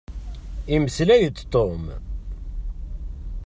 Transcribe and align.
Imeslay-d 0.75 1.37
Tom. 1.53 1.85